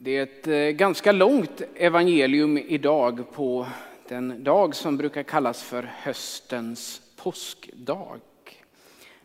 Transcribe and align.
Det 0.00 0.16
är 0.16 0.22
ett 0.22 0.46
eh, 0.46 0.54
ganska 0.54 1.12
långt 1.12 1.62
evangelium 1.76 2.58
idag 2.58 3.32
på 3.32 3.66
den 4.08 4.44
dag 4.44 4.74
som 4.74 4.96
brukar 4.96 5.22
kallas 5.22 5.62
för 5.62 5.82
höstens 5.82 7.02
påskdag. 7.16 8.20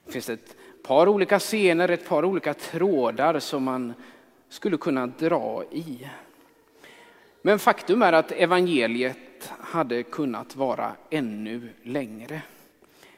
Det 0.06 0.12
finns 0.12 0.30
ett 0.30 0.56
par 0.84 1.10
olika 1.10 1.40
scener, 1.40 1.90
ett 1.90 2.08
par 2.08 2.26
olika 2.26 2.54
trådar 2.54 3.40
som 3.40 3.64
man 3.64 3.94
skulle 4.50 4.78
kunna 4.78 5.08
dra 5.08 5.64
i. 5.72 6.10
Men 7.42 7.60
faktum 7.60 8.02
är 8.02 8.14
att 8.14 8.32
evangeliet 8.32 9.52
hade 9.60 10.04
kunnat 10.04 10.56
vara 10.56 10.92
ännu 11.10 11.70
längre. 11.84 12.42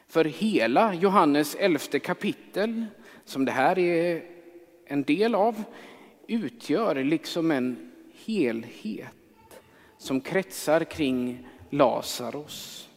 För 0.08 0.24
hela 0.24 0.94
Johannes 0.94 1.54
elfte 1.54 1.98
kapitel, 1.98 2.86
som 3.24 3.44
det 3.44 3.52
här 3.52 3.78
är 3.78 4.22
en 4.86 5.02
del 5.02 5.34
av, 5.34 5.64
utgör 6.26 7.04
liksom 7.04 7.50
en 7.50 7.92
helhet 8.24 9.12
som 9.98 10.20
kretsar 10.20 10.84
kring 10.84 11.48
Lazarus. 11.70 12.88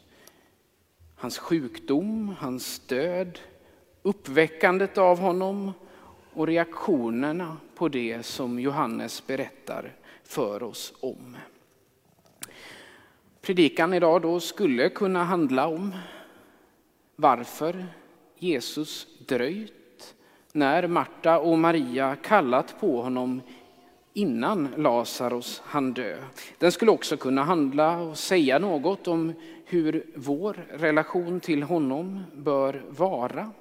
Hans 1.15 1.37
sjukdom, 1.37 2.35
hans 2.39 2.79
död, 2.79 3.39
uppväckandet 4.01 4.97
av 4.97 5.19
honom 5.19 5.71
och 6.33 6.47
reaktionerna 6.47 7.57
på 7.75 7.87
det 7.87 8.25
som 8.25 8.59
Johannes 8.59 9.27
berättar 9.27 9.95
för 10.23 10.63
oss 10.63 10.93
om. 10.99 11.37
Predikan 13.41 13.93
idag 13.93 14.21
då 14.21 14.39
skulle 14.39 14.89
kunna 14.89 15.23
handla 15.23 15.67
om 15.67 15.95
varför 17.15 17.85
Jesus 18.37 19.07
dröjt 19.27 19.78
när 20.53 20.87
Marta 20.87 21.39
och 21.39 21.59
Maria 21.59 22.15
kallat 22.15 22.79
på 22.79 23.01
honom 23.01 23.41
innan 24.13 24.67
Lazarus 24.77 25.61
hann 25.65 25.93
dö. 25.93 26.17
Den 26.57 26.71
skulle 26.71 26.91
också 26.91 27.17
kunna 27.17 27.43
handla 27.43 27.97
och 27.97 28.17
säga 28.17 28.59
något 28.59 29.07
om 29.07 29.33
hur 29.65 30.05
vår 30.15 30.65
relation 30.69 31.39
till 31.39 31.63
honom 31.63 32.23
bör 32.33 32.81
vara. 32.89 33.51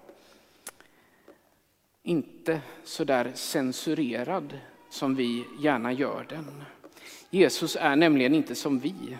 Inte 2.03 2.61
så 2.85 3.05
där 3.05 3.33
censurerad 3.35 4.59
som 4.91 5.15
vi 5.15 5.45
gärna 5.61 5.93
gör 5.93 6.27
den. 6.29 6.65
Jesus 7.31 7.77
är 7.81 7.97
nämligen 7.97 8.35
inte 8.35 8.55
som 8.55 8.79
vi. 8.79 9.17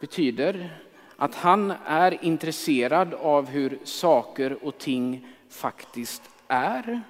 betyder 0.00 0.80
att 1.16 1.34
han 1.34 1.72
är 1.86 2.24
intresserad 2.24 3.14
av 3.14 3.48
hur 3.48 3.78
saker 3.84 4.64
och 4.64 4.78
ting 4.78 5.26
faktiskt 5.48 6.33
är, 6.48 7.02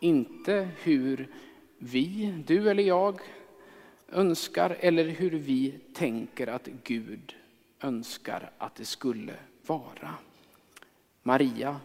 inte 0.00 0.68
hur 0.82 1.28
vi, 1.78 2.34
du 2.46 2.70
eller 2.70 2.82
jag, 2.82 3.20
önskar 4.08 4.76
eller 4.80 5.04
hur 5.04 5.30
vi 5.30 5.74
tänker 5.94 6.46
att 6.46 6.68
Gud 6.84 7.34
önskar 7.80 8.50
att 8.58 8.74
det 8.74 8.84
skulle 8.84 9.34
vara. 9.66 10.14
Maria, 11.22 11.80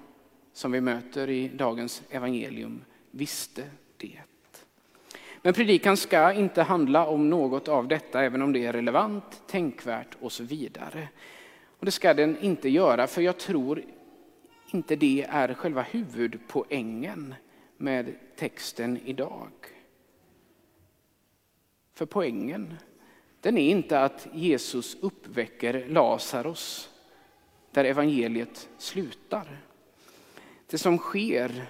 som 0.54 0.72
vi 0.72 0.82
möter 0.82 1.30
i 1.30 1.48
dagens 1.48 2.04
evangelium, 2.10 2.82
visste 3.12 3.64
det. 3.98 4.20
Men 5.42 5.54
predikan 5.54 5.98
ska 5.98 6.34
inte 6.34 6.62
handla 6.62 7.08
om 7.08 7.30
något 7.30 7.68
av 7.68 7.88
detta, 7.88 8.24
även 8.24 8.42
om 8.42 8.54
det 8.54 8.66
är 8.66 8.74
relevant, 8.74 9.42
tänkvärt 9.48 10.18
och 10.22 10.32
så 10.32 10.44
vidare. 10.44 11.08
Och 11.80 11.86
det 11.86 11.92
ska 11.92 12.14
den 12.14 12.38
inte 12.38 12.70
göra, 12.70 13.08
för 13.08 13.22
jag 13.22 13.38
tror 13.38 13.84
inte 14.72 14.96
det 14.96 15.26
är 15.30 15.54
själva 15.54 15.82
huvudpoängen 15.82 17.36
med 17.78 18.16
texten 18.36 19.00
idag. 19.06 19.52
För 21.94 22.06
poängen, 22.06 22.74
den 23.42 23.58
är 23.58 23.70
inte 23.70 24.00
att 24.00 24.28
Jesus 24.34 24.98
uppväcker 25.02 25.88
Lazarus 25.88 26.90
där 27.72 27.86
evangeliet 27.86 28.70
slutar. 28.78 29.58
Det 30.68 30.78
som 30.78 30.98
sker 30.98 31.66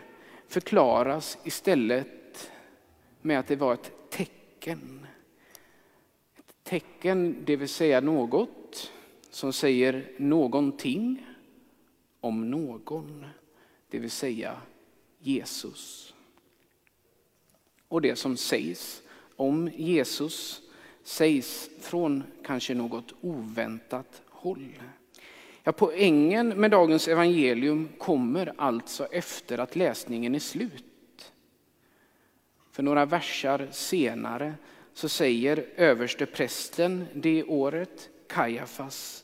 förklaras 0.48 1.38
istället 1.44 2.52
med 3.22 3.40
att 3.40 3.48
det 3.48 3.56
var 3.56 3.74
ett 3.74 3.92
tecken. 4.10 5.08
Ett 6.38 6.56
tecken, 6.64 7.44
det 7.46 7.56
vill 7.56 7.70
säga 7.70 8.02
något 8.02 8.92
som 9.30 9.54
säger 9.54 10.12
någonting 10.18 11.26
om 12.24 12.52
någon, 12.52 13.26
det 13.90 14.00
vill 14.00 14.12
säga 14.12 14.58
Jesus. 15.20 16.14
Och 17.88 18.02
det 18.02 18.16
som 18.16 18.38
sägs 18.38 19.02
om 19.36 19.70
Jesus 19.76 20.62
sägs 21.04 21.70
från 21.80 22.24
kanske 22.46 22.74
något 22.74 23.14
oväntat 23.22 24.22
håll. 24.30 24.80
Ja, 25.64 25.72
poängen 25.72 26.50
med 26.50 26.72
dagens 26.72 27.08
evangelium 27.08 27.90
kommer 27.98 28.54
alltså 28.58 29.06
efter 29.06 29.58
att 29.58 29.76
läsningen 29.76 30.36
är 30.36 30.40
slut. 30.40 31.34
För 32.72 32.84
några 32.84 33.06
versar 33.06 33.68
senare 33.72 34.54
så 34.94 35.10
säger 35.10 35.66
översteprästen 35.76 37.06
det 37.14 37.44
året, 37.44 38.10
Kajafas, 38.28 39.23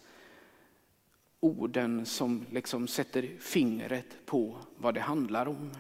orden 1.39 2.05
som 2.05 2.45
liksom 2.51 2.88
sätter 2.88 3.29
fingret 3.39 4.25
på 4.25 4.57
vad 4.77 4.94
det 4.94 5.00
handlar 5.00 5.47
om. 5.47 5.72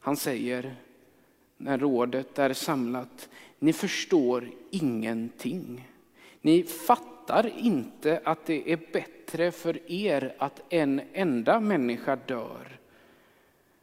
Han 0.00 0.16
säger 0.16 0.76
när 1.56 1.78
rådet 1.78 2.38
är 2.38 2.52
samlat, 2.52 3.28
ni 3.58 3.72
förstår 3.72 4.50
ingenting. 4.70 5.88
Ni 6.40 6.62
fattar 6.62 7.58
inte 7.58 8.20
att 8.24 8.46
det 8.46 8.72
är 8.72 8.80
bättre 8.92 9.52
för 9.52 9.90
er 9.92 10.34
att 10.38 10.62
en 10.68 11.00
enda 11.12 11.60
människa 11.60 12.16
dör 12.16 12.78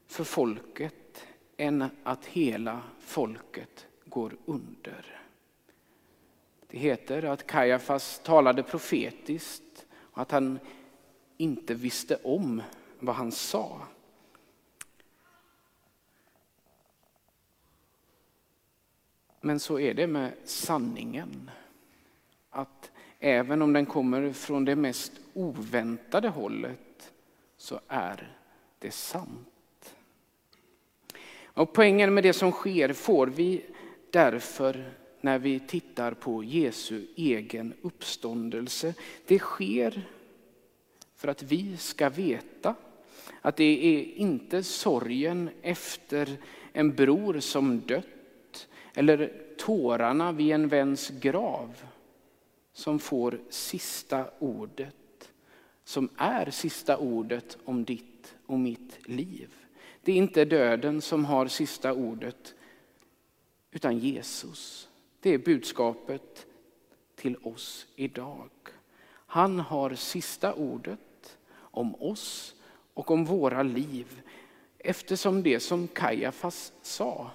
för 0.07 0.23
folket 0.23 1.27
än 1.57 1.85
att 2.03 2.25
hela 2.25 2.81
folket 2.99 3.87
går 4.05 4.33
under. 4.45 5.19
Det 6.67 6.77
heter 6.77 7.23
att 7.23 7.47
Kajafas 7.47 8.21
talade 8.23 8.63
profetiskt 8.63 9.85
att 10.21 10.31
han 10.31 10.59
inte 11.37 11.73
visste 11.73 12.15
om 12.15 12.61
vad 12.99 13.15
han 13.15 13.31
sa. 13.31 13.81
Men 19.41 19.59
så 19.59 19.79
är 19.79 19.93
det 19.93 20.07
med 20.07 20.33
sanningen. 20.43 21.51
Att 22.49 22.91
även 23.19 23.61
om 23.61 23.73
den 23.73 23.85
kommer 23.85 24.33
från 24.33 24.65
det 24.65 24.75
mest 24.75 25.11
oväntade 25.33 26.29
hållet 26.29 27.13
så 27.57 27.79
är 27.87 28.37
det 28.79 28.91
sant. 28.91 29.95
Och 31.43 31.73
poängen 31.73 32.13
med 32.13 32.23
det 32.23 32.33
som 32.33 32.51
sker 32.51 32.93
får 32.93 33.27
vi 33.27 33.65
därför 34.09 35.00
när 35.21 35.39
vi 35.39 35.59
tittar 35.59 36.13
på 36.13 36.43
Jesu 36.43 37.05
egen 37.15 37.73
uppståndelse. 37.81 38.93
Det 39.27 39.39
sker 39.39 40.09
för 41.15 41.27
att 41.27 41.43
vi 41.43 41.77
ska 41.77 42.09
veta 42.09 42.75
att 43.41 43.55
det 43.55 43.63
är 43.63 44.03
inte 44.15 44.63
sorgen 44.63 45.49
efter 45.61 46.37
en 46.73 46.95
bror 46.95 47.39
som 47.39 47.79
dött 47.79 48.67
eller 48.93 49.33
tårarna 49.57 50.31
vid 50.31 50.51
en 50.51 50.67
väns 50.67 51.09
grav 51.09 51.83
som 52.73 52.99
får 52.99 53.39
sista 53.49 54.25
ordet, 54.39 55.31
som 55.83 56.09
är 56.17 56.51
sista 56.51 56.97
ordet 56.97 57.57
om 57.65 57.85
ditt 57.85 58.35
och 58.45 58.59
mitt 58.59 59.07
liv. 59.09 59.49
Det 60.03 60.11
är 60.11 60.15
inte 60.15 60.45
döden 60.45 61.01
som 61.01 61.25
har 61.25 61.47
sista 61.47 61.93
ordet, 61.93 62.55
utan 63.71 63.97
Jesus. 63.97 64.89
Det 65.21 65.29
är 65.29 65.37
budskapet 65.37 66.47
till 67.15 67.37
oss 67.37 67.87
idag. 67.95 68.49
Han 69.11 69.59
har 69.59 69.95
sista 69.95 70.53
ordet 70.53 71.37
om 71.53 71.95
oss 71.95 72.55
och 72.93 73.11
om 73.11 73.25
våra 73.25 73.63
liv 73.63 74.21
eftersom 74.77 75.43
det 75.43 75.59
som 75.59 75.87
Kajafas 75.87 76.73
sa 76.81 77.31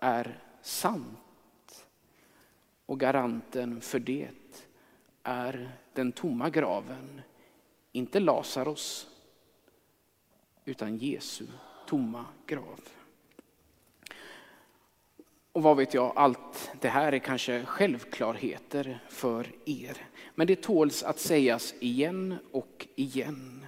är 0.00 0.42
sant. 0.62 1.86
Och 2.86 3.00
garanten 3.00 3.80
för 3.80 3.98
det 3.98 4.28
är 5.22 5.72
den 5.92 6.12
tomma 6.12 6.50
graven, 6.50 7.20
inte 7.92 8.20
Lazarus 8.20 9.08
utan 10.64 10.96
Jesu 10.96 11.46
tomma 11.86 12.26
grav. 12.46 12.80
Och 15.56 15.62
vad 15.62 15.76
vet 15.76 15.94
jag, 15.94 16.12
allt 16.16 16.70
det 16.80 16.88
här 16.88 17.12
är 17.12 17.18
kanske 17.18 17.64
självklarheter 17.64 19.00
för 19.08 19.46
er. 19.64 19.96
Men 20.34 20.46
det 20.46 20.62
tåls 20.62 21.02
att 21.02 21.18
sägas 21.18 21.74
igen 21.80 22.36
och 22.52 22.86
igen. 22.94 23.66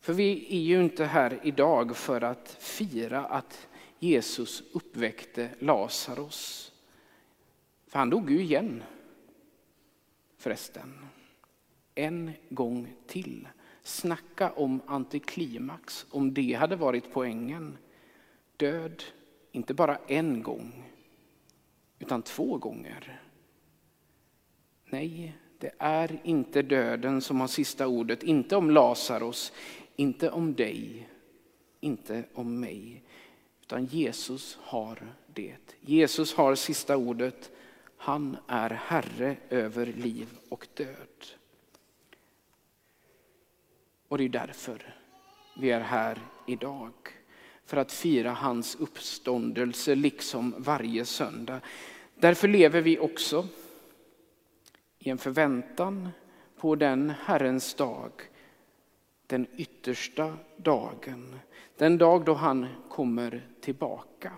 För 0.00 0.12
vi 0.12 0.46
är 0.56 0.60
ju 0.60 0.84
inte 0.84 1.04
här 1.04 1.40
idag 1.42 1.96
för 1.96 2.20
att 2.20 2.56
fira 2.60 3.24
att 3.24 3.68
Jesus 3.98 4.62
uppväckte 4.72 5.48
Lazarus. 5.58 6.72
För 7.86 7.98
han 7.98 8.10
dog 8.10 8.30
ju 8.30 8.40
igen 8.40 8.82
förresten. 10.36 11.06
En 11.94 12.32
gång 12.48 12.94
till. 13.06 13.48
Snacka 13.82 14.50
om 14.50 14.80
antiklimax, 14.86 16.06
om 16.10 16.34
det 16.34 16.52
hade 16.52 16.76
varit 16.76 17.12
poängen. 17.12 17.78
Död, 18.56 19.02
inte 19.52 19.74
bara 19.74 19.98
en 20.06 20.42
gång, 20.42 20.90
utan 21.98 22.22
två 22.22 22.58
gånger. 22.58 23.20
Nej, 24.84 25.36
det 25.58 25.72
är 25.78 26.20
inte 26.24 26.62
döden 26.62 27.20
som 27.20 27.40
har 27.40 27.48
sista 27.48 27.86
ordet, 27.86 28.22
inte 28.22 28.56
om 28.56 28.70
Lazarus, 28.70 29.52
inte 29.96 30.30
om 30.30 30.54
dig, 30.54 31.08
inte 31.80 32.24
om 32.34 32.60
mig, 32.60 33.02
utan 33.60 33.84
Jesus 33.84 34.58
har 34.62 35.14
det. 35.34 35.76
Jesus 35.80 36.34
har 36.34 36.54
sista 36.54 36.96
ordet. 36.96 37.50
Han 37.96 38.36
är 38.46 38.70
Herre 38.70 39.36
över 39.48 39.86
liv 39.86 40.28
och 40.48 40.68
död. 40.74 41.26
Och 44.08 44.18
det 44.18 44.24
är 44.24 44.28
därför 44.28 44.94
vi 45.56 45.70
är 45.70 45.80
här 45.80 46.18
idag. 46.46 46.92
För 47.72 47.76
att 47.76 47.92
fira 47.92 48.30
hans 48.30 48.74
uppståndelse 48.74 49.94
liksom 49.94 50.54
varje 50.58 51.04
söndag. 51.04 51.60
Därför 52.14 52.48
lever 52.48 52.80
vi 52.80 52.98
också 52.98 53.46
i 54.98 55.10
en 55.10 55.18
förväntan 55.18 56.08
på 56.56 56.74
den 56.74 57.10
Herrens 57.10 57.74
dag, 57.74 58.10
den 59.26 59.46
yttersta 59.56 60.36
dagen, 60.56 61.38
den 61.76 61.98
dag 61.98 62.24
då 62.24 62.34
han 62.34 62.66
kommer 62.88 63.46
tillbaka. 63.60 64.32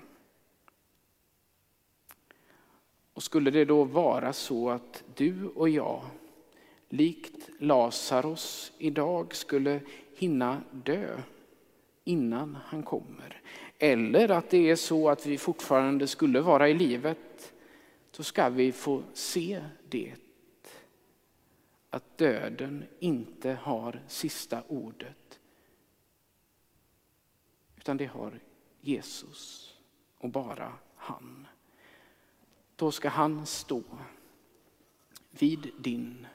Och 3.12 3.22
skulle 3.22 3.50
det 3.50 3.64
då 3.64 3.84
vara 3.84 4.32
så 4.32 4.70
att 4.70 5.04
du 5.14 5.46
och 5.46 5.68
jag, 5.68 6.02
likt 6.88 7.48
Lazarus 7.58 8.72
idag, 8.78 9.34
skulle 9.34 9.80
hinna 10.14 10.62
dö 10.70 11.18
innan 12.04 12.54
han 12.54 12.82
kommer, 12.82 13.42
eller 13.78 14.28
att 14.28 14.50
det 14.50 14.70
är 14.70 14.76
så 14.76 15.08
att 15.10 15.26
vi 15.26 15.38
fortfarande 15.38 16.06
skulle 16.06 16.40
vara 16.40 16.68
i 16.68 16.74
livet, 16.74 17.52
då 18.16 18.22
ska 18.22 18.48
vi 18.48 18.72
få 18.72 19.02
se 19.12 19.64
det. 19.88 20.14
Att 21.90 22.18
döden 22.18 22.84
inte 22.98 23.52
har 23.62 24.02
sista 24.08 24.62
ordet. 24.68 25.40
Utan 27.76 27.96
det 27.96 28.06
har 28.06 28.40
Jesus 28.80 29.74
och 30.18 30.28
bara 30.28 30.72
han. 30.96 31.46
Då 32.76 32.90
ska 32.90 33.08
han 33.08 33.46
stå 33.46 33.82
vid 35.30 35.70
din 35.78 36.26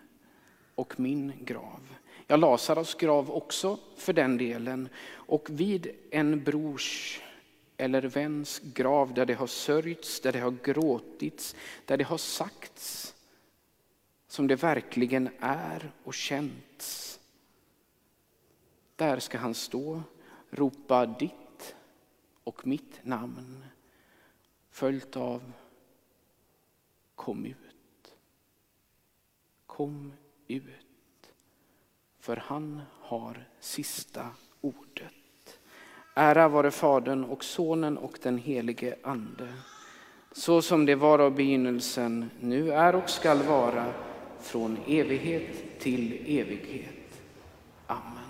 och 0.79 0.99
min 0.99 1.33
grav. 1.39 1.95
Ja, 2.27 2.35
Lazarus 2.35 2.95
grav 2.95 3.31
också 3.31 3.79
för 3.95 4.13
den 4.13 4.37
delen. 4.37 4.89
Och 5.11 5.47
vid 5.49 5.91
en 6.11 6.43
brors 6.43 7.21
eller 7.77 8.01
väns 8.01 8.59
grav 8.59 9.13
där 9.13 9.25
det 9.25 9.33
har 9.33 9.47
sörjts, 9.47 10.19
där 10.19 10.31
det 10.31 10.39
har 10.39 10.55
gråtits, 10.63 11.55
där 11.85 11.97
det 11.97 12.03
har 12.03 12.17
sagts 12.17 13.15
som 14.27 14.47
det 14.47 14.55
verkligen 14.55 15.29
är 15.39 15.91
och 16.03 16.13
känts. 16.13 17.19
Där 18.95 19.19
ska 19.19 19.37
han 19.37 19.53
stå, 19.53 20.03
ropa 20.49 21.05
ditt 21.05 21.75
och 22.43 22.67
mitt 22.67 23.05
namn 23.05 23.65
följt 24.71 25.15
av 25.17 25.51
kom 27.15 27.45
ut. 27.45 28.15
Kom 29.65 30.13
ut. 30.57 31.31
För 32.19 32.35
han 32.35 32.81
har 33.01 33.47
sista 33.59 34.27
ordet. 34.61 35.13
Ära 36.13 36.47
vare 36.47 36.71
Fadern 36.71 37.23
och 37.23 37.43
Sonen 37.43 37.97
och 37.97 38.19
den 38.23 38.37
helige 38.37 38.95
Ande. 39.03 39.53
Så 40.31 40.61
som 40.61 40.85
det 40.85 40.95
var 40.95 41.19
av 41.19 41.35
begynnelsen, 41.35 42.29
nu 42.39 42.71
är 42.71 42.95
och 42.95 43.09
skall 43.09 43.43
vara, 43.43 43.93
från 44.39 44.77
evighet 44.87 45.79
till 45.79 46.13
evighet. 46.13 47.21
Amen. 47.87 48.28